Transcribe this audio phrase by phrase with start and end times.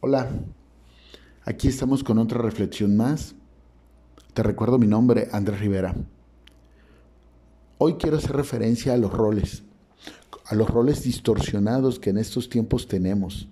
[0.00, 0.30] Hola,
[1.44, 3.34] aquí estamos con otra reflexión más.
[4.32, 5.96] Te recuerdo mi nombre, Andrés Rivera.
[7.78, 9.64] Hoy quiero hacer referencia a los roles,
[10.46, 13.48] a los roles distorsionados que en estos tiempos tenemos,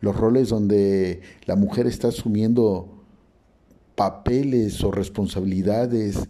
[0.00, 3.04] los roles donde la mujer está asumiendo
[3.94, 6.26] papeles o responsabilidades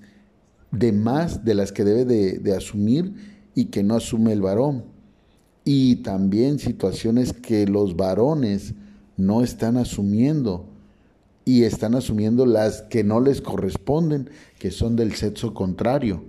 [0.72, 3.14] de más de las que debe de, asumir
[3.54, 4.86] y que no asume el varón.
[5.64, 8.74] Y también situaciones que los varones
[9.26, 10.66] no están asumiendo
[11.44, 16.24] y están asumiendo las que no les corresponden, que son del sexo contrario.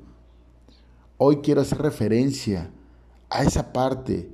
[1.18, 2.72] Hoy quiero hacer referencia
[3.30, 4.30] a esa parte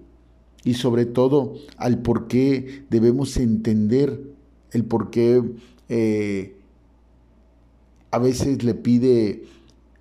[0.63, 4.21] y sobre todo al por qué debemos entender
[4.71, 5.44] el por qué
[5.89, 6.55] eh,
[8.11, 9.45] a veces le pide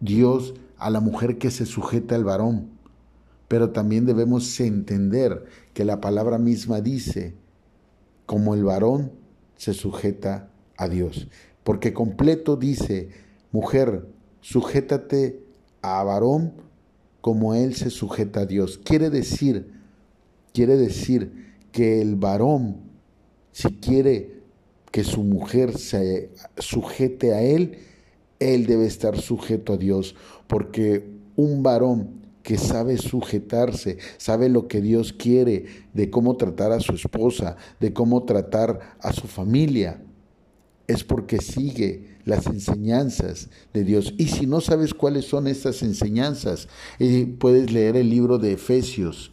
[0.00, 2.70] Dios a la mujer que se sujeta al varón,
[3.48, 7.34] pero también debemos entender que la palabra misma dice,
[8.28, 9.12] como el varón
[9.56, 11.28] se sujeta a Dios.
[11.64, 13.08] Porque completo dice,
[13.52, 14.06] mujer,
[14.42, 15.40] sujétate
[15.80, 16.52] a varón
[17.22, 18.76] como él se sujeta a Dios.
[18.84, 19.72] Quiere decir,
[20.52, 22.82] quiere decir que el varón,
[23.50, 24.42] si quiere
[24.92, 27.78] que su mujer se sujete a él,
[28.40, 30.14] él debe estar sujeto a Dios,
[30.46, 31.02] porque
[31.34, 36.94] un varón que sabe sujetarse, sabe lo que Dios quiere, de cómo tratar a su
[36.94, 40.02] esposa, de cómo tratar a su familia,
[40.86, 44.14] es porque sigue las enseñanzas de Dios.
[44.16, 46.68] Y si no sabes cuáles son estas enseñanzas,
[46.98, 49.30] eh, puedes leer el libro de Efesios,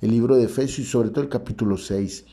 [0.00, 2.24] el libro de Efesios y sobre todo el capítulo 6.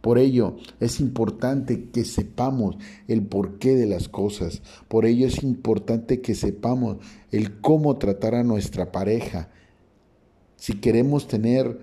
[0.00, 4.62] Por ello es importante que sepamos el porqué de las cosas.
[4.88, 6.96] Por ello es importante que sepamos
[7.30, 9.50] el cómo tratar a nuestra pareja,
[10.66, 11.78] si queremos tener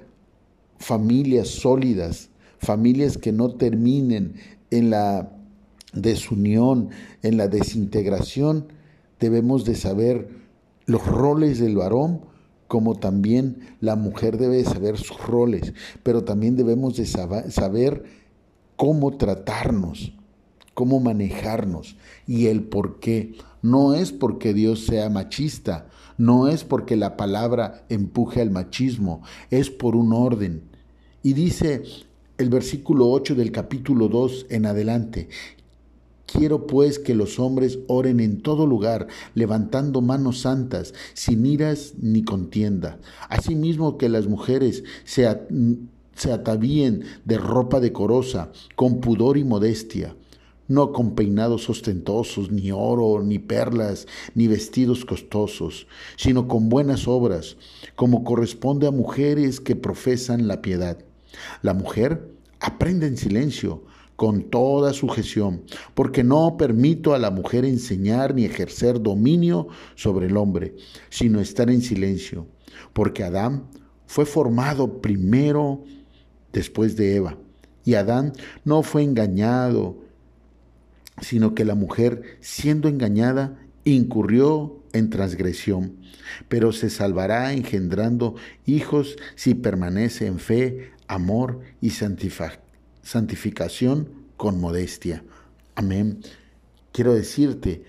[0.77, 4.35] familias sólidas, familias que no terminen
[4.71, 5.31] en la
[5.93, 6.89] desunión,
[7.21, 8.67] en la desintegración,
[9.21, 10.27] debemos de saber
[10.85, 12.25] los roles del varón,
[12.67, 15.73] como también la mujer debe saber sus roles,
[16.03, 18.03] pero también debemos de saber
[18.75, 20.11] cómo tratarnos,
[20.73, 21.95] cómo manejarnos
[22.27, 23.33] y el por qué.
[23.63, 25.87] No es porque Dios sea machista,
[26.17, 30.63] no es porque la palabra empuje al machismo, es por un orden.
[31.23, 31.81] Y dice
[32.37, 35.29] el versículo 8 del capítulo 2 en adelante,
[36.25, 42.23] Quiero pues que los hombres oren en todo lugar, levantando manos santas, sin iras ni
[42.23, 42.97] contienda.
[43.29, 45.29] Asimismo que las mujeres se,
[46.15, 50.15] se atavíen de ropa decorosa, con pudor y modestia
[50.67, 57.57] no con peinados ostentosos, ni oro, ni perlas, ni vestidos costosos, sino con buenas obras,
[57.95, 60.97] como corresponde a mujeres que profesan la piedad.
[61.61, 62.29] La mujer
[62.59, 63.83] aprende en silencio,
[64.15, 65.63] con toda sujeción,
[65.95, 70.75] porque no permito a la mujer enseñar ni ejercer dominio sobre el hombre,
[71.09, 72.47] sino estar en silencio,
[72.93, 73.65] porque Adán
[74.05, 75.83] fue formado primero
[76.51, 77.37] después de Eva,
[77.83, 79.97] y Adán no fue engañado,
[81.21, 85.97] sino que la mujer, siendo engañada, incurrió en transgresión,
[86.47, 88.35] pero se salvará engendrando
[88.65, 95.23] hijos si permanece en fe, amor y santificación con modestia.
[95.75, 96.19] Amén.
[96.91, 97.83] Quiero decirte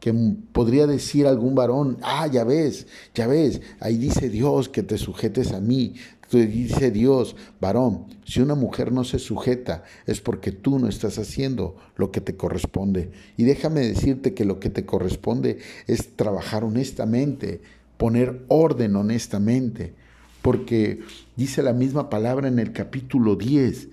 [0.00, 0.12] que
[0.52, 5.52] podría decir algún varón, ah, ya ves, ya ves, ahí dice Dios que te sujetes
[5.52, 5.94] a mí,
[6.38, 11.76] dice Dios, varón, si una mujer no se sujeta es porque tú no estás haciendo
[11.96, 13.10] lo que te corresponde.
[13.36, 17.60] Y déjame decirte que lo que te corresponde es trabajar honestamente,
[17.96, 19.94] poner orden honestamente,
[20.42, 21.00] porque
[21.36, 23.88] dice la misma palabra en el capítulo 10,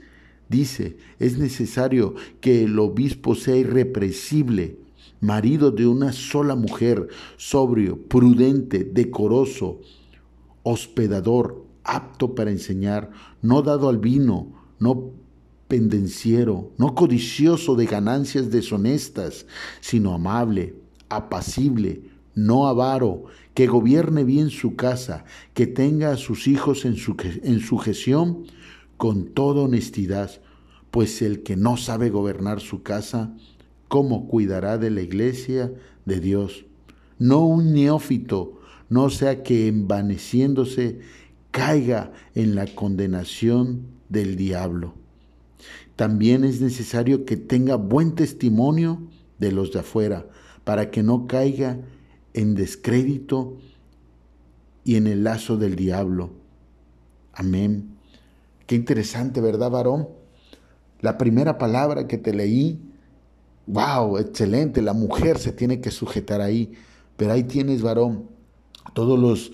[0.47, 4.77] dice, es necesario que el obispo sea irrepresible,
[5.19, 9.81] marido de una sola mujer, sobrio, prudente, decoroso,
[10.63, 13.09] hospedador, apto para enseñar,
[13.41, 15.11] no dado al vino, no
[15.67, 19.45] pendenciero, no codicioso de ganancias deshonestas,
[19.81, 20.75] sino amable,
[21.09, 22.01] apacible,
[22.35, 27.59] no avaro, que gobierne bien su casa, que tenga a sus hijos en, su, en
[27.59, 28.43] sujeción
[28.97, 30.41] con toda honestidad,
[30.91, 33.33] pues el que no sabe gobernar su casa,
[33.87, 35.73] ¿cómo cuidará de la iglesia
[36.05, 36.65] de Dios?
[37.17, 38.59] No un neófito,
[38.89, 40.99] no sea que envaneciéndose
[41.51, 44.93] caiga en la condenación del diablo.
[45.95, 49.01] También es necesario que tenga buen testimonio
[49.39, 50.27] de los de afuera,
[50.63, 51.79] para que no caiga
[52.33, 53.57] en descrédito
[54.83, 56.31] y en el lazo del diablo.
[57.33, 57.97] Amén.
[58.65, 60.09] Qué interesante, ¿verdad, varón?
[61.01, 62.79] La primera palabra que te leí,
[63.67, 66.73] wow, excelente, la mujer se tiene que sujetar ahí,
[67.15, 68.29] pero ahí tienes, varón,
[68.93, 69.51] todos los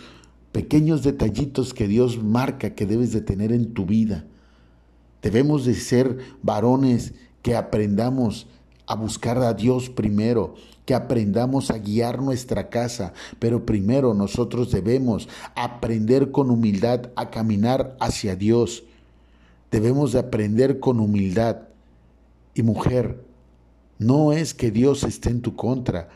[0.54, 4.24] pequeños detallitos que Dios marca que debes de tener en tu vida.
[5.22, 8.48] Debemos de ser varones que aprendamos
[8.86, 10.56] a buscar a Dios primero,
[10.86, 17.98] que aprendamos a guiar nuestra casa, pero primero nosotros debemos aprender con humildad a caminar
[18.00, 18.84] hacia Dios.
[19.72, 21.62] Debemos de aprender con humildad.
[22.54, 23.24] Y mujer,
[23.98, 26.10] no es que Dios esté en tu contra,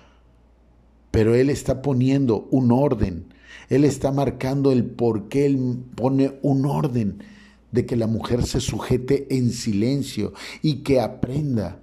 [1.09, 3.25] pero Él está poniendo un orden.
[3.69, 7.23] Él está marcando el por qué Él pone un orden
[7.71, 11.79] de que la mujer se sujete en silencio y que aprenda.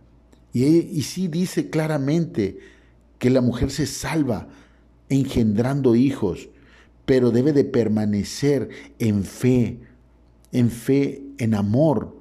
[0.53, 2.59] Y, y sí dice claramente
[3.19, 4.49] que la mujer se salva
[5.09, 6.49] engendrando hijos,
[7.05, 9.81] pero debe de permanecer en fe,
[10.53, 12.17] en fe, en amor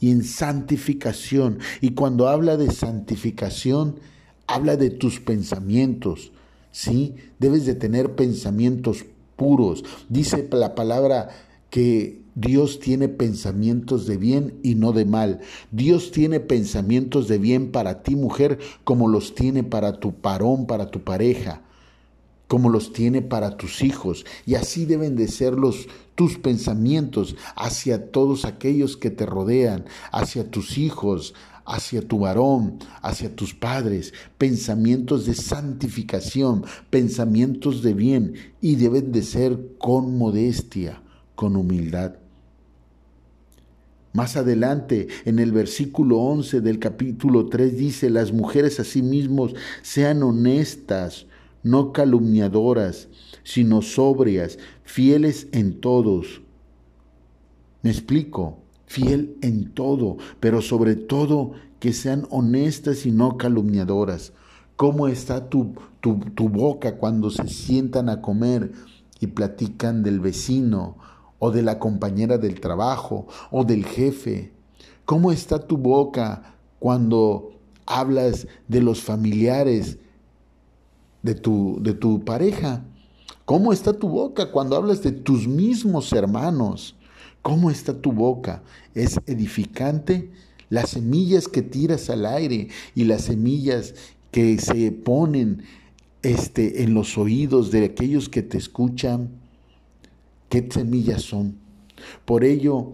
[0.00, 1.58] y en santificación.
[1.80, 4.00] Y cuando habla de santificación,
[4.46, 6.32] habla de tus pensamientos,
[6.74, 7.14] ¿sí?
[7.38, 9.06] Debes de tener pensamientos
[9.36, 9.84] puros.
[10.08, 11.30] Dice la palabra
[11.70, 15.40] que Dios tiene pensamientos de bien y no de mal.
[15.70, 20.90] Dios tiene pensamientos de bien para ti, mujer, como los tiene para tu parón, para
[20.90, 21.62] tu pareja,
[22.48, 24.26] como los tiene para tus hijos.
[24.44, 25.86] Y así deben de ser los
[26.16, 33.34] tus pensamientos hacia todos aquellos que te rodean, hacia tus hijos, hacia tu varón, hacia
[33.34, 41.02] tus padres, pensamientos de santificación, pensamientos de bien, y deben de ser con modestia,
[41.34, 42.16] con humildad.
[44.12, 49.48] Más adelante, en el versículo 11 del capítulo 3 dice, las mujeres asimismo
[49.82, 51.26] sean honestas,
[51.64, 53.08] no calumniadoras,
[53.42, 56.42] sino sobrias, fieles en todos.
[57.82, 64.32] Me explico, fiel en todo, pero sobre todo que sean honestas y no calumniadoras.
[64.76, 68.72] ¿Cómo está tu, tu, boca cuando se sientan a comer
[69.20, 70.96] y platican del vecino
[71.38, 74.52] o de la compañera del trabajo o del jefe?
[75.04, 77.52] ¿Cómo está tu boca cuando
[77.86, 79.98] hablas de los familiares
[81.22, 82.84] de tu, de tu pareja?
[83.44, 86.96] ¿Cómo está tu boca cuando hablas de tus mismos hermanos?
[87.44, 88.62] ¿Cómo está tu boca?
[88.94, 90.30] ¿Es edificante?
[90.70, 93.94] Las semillas que tiras al aire y las semillas
[94.30, 95.62] que se ponen
[96.22, 99.28] este, en los oídos de aquellos que te escuchan,
[100.48, 101.58] qué semillas son.
[102.24, 102.92] Por ello,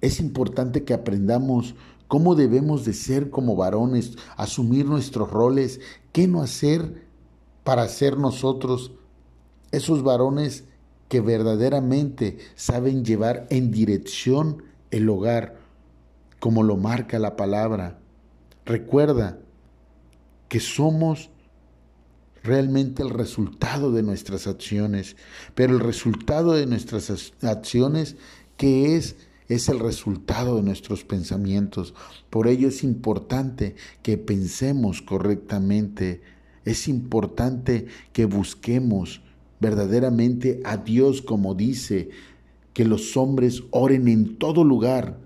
[0.00, 1.74] es importante que aprendamos
[2.08, 5.78] cómo debemos de ser como varones, asumir nuestros roles,
[6.12, 7.04] qué no hacer
[7.64, 8.92] para ser nosotros
[9.72, 10.64] esos varones
[11.12, 15.58] que verdaderamente saben llevar en dirección el hogar,
[16.40, 17.98] como lo marca la palabra.
[18.64, 19.38] Recuerda
[20.48, 21.28] que somos
[22.42, 25.16] realmente el resultado de nuestras acciones.
[25.54, 28.16] Pero el resultado de nuestras acciones,
[28.56, 29.16] ¿qué es?
[29.48, 31.92] Es el resultado de nuestros pensamientos.
[32.30, 36.22] Por ello es importante que pensemos correctamente.
[36.64, 37.84] Es importante
[38.14, 39.20] que busquemos
[39.62, 42.10] verdaderamente a Dios como dice,
[42.74, 45.18] que los hombres oren en todo lugar,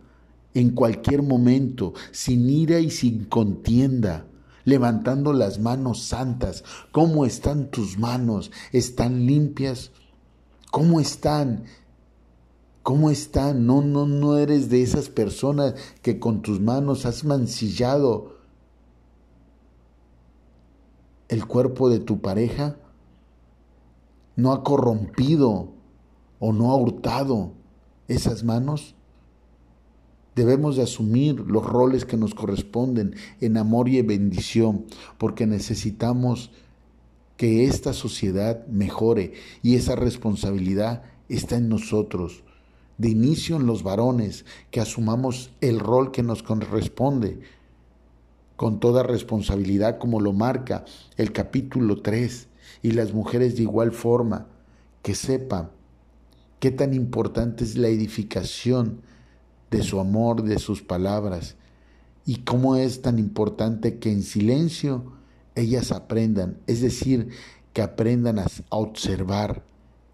[0.55, 4.27] en cualquier momento, sin ira y sin contienda
[4.67, 6.65] levantando las manos santas.
[6.93, 8.51] ¿Cómo están tus manos?
[8.73, 9.93] ¿Están limpias?
[10.71, 11.65] ¿Cómo están?
[12.83, 13.65] ¿Cómo están?
[13.65, 18.37] No, no, no eres de esas personas que con tus manos has mancillado
[21.29, 22.77] el cuerpo de tu pareja.
[24.37, 25.73] No ha corrompido
[26.39, 27.53] o no ha hurtado
[28.09, 28.95] esas manos.
[30.35, 34.85] Debemos de asumir los roles que nos corresponden en amor y en bendición,
[35.17, 36.51] porque necesitamos
[37.37, 42.45] que esta sociedad mejore y esa responsabilidad está en nosotros.
[42.99, 47.41] De inicio en los varones, que asumamos el rol que nos corresponde
[48.57, 50.85] con toda responsabilidad como lo marca
[51.17, 52.49] el capítulo 3
[52.83, 54.47] y las mujeres de igual forma,
[55.03, 55.71] que sepan
[56.61, 59.03] qué tan importante es la edificación
[59.71, 61.57] de su amor, de sus palabras,
[62.25, 65.13] y cómo es tan importante que en silencio
[65.55, 67.31] ellas aprendan, es decir,
[67.73, 69.63] que aprendan a observar,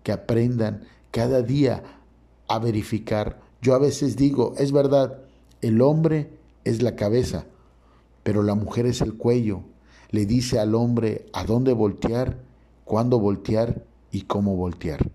[0.03, 1.83] que aprendan cada día
[2.49, 3.41] a verificar.
[3.61, 5.23] Yo a veces digo, es verdad,
[5.61, 7.47] el hombre es la cabeza,
[8.23, 9.63] pero la mujer es el cuello.
[10.11, 12.39] Le dice al hombre a dónde voltear,
[12.93, 15.11] cuándo voltear y cómo voltear.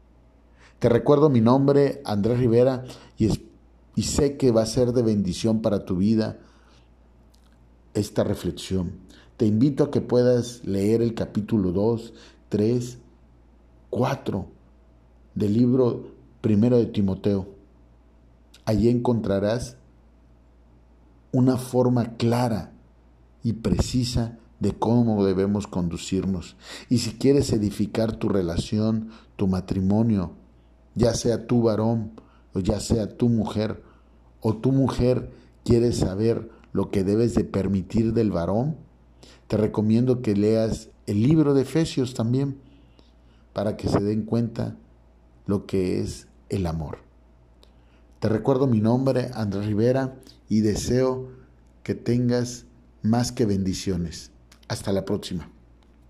[0.79, 2.85] Te recuerdo mi nombre, Andrés Rivera,
[3.19, 6.39] y sé que va a ser de bendición para tu vida
[7.93, 8.93] esta reflexión.
[9.37, 12.15] Te invito a que puedas leer el capítulo 2,
[12.49, 12.97] 3,
[13.91, 14.47] 4
[15.35, 17.45] del libro primero de Timoteo.
[18.65, 19.77] Allí encontrarás
[21.31, 22.71] una forma clara
[23.43, 26.55] y precisa de cómo debemos conducirnos.
[26.89, 30.31] Y si quieres edificar tu relación, tu matrimonio,
[30.95, 32.11] ya sea tu varón
[32.53, 33.83] o ya sea tu mujer,
[34.41, 35.31] o tu mujer
[35.63, 38.77] quiere saber lo que debes de permitir del varón,
[39.47, 42.57] te recomiendo que leas el libro de Efesios también
[43.53, 44.75] para que se den cuenta
[45.45, 46.99] lo que es el amor.
[48.19, 50.15] Te recuerdo mi nombre, Andrés Rivera,
[50.49, 51.29] y deseo
[51.83, 52.65] que tengas
[53.01, 54.31] más que bendiciones.
[54.67, 55.49] Hasta la próxima.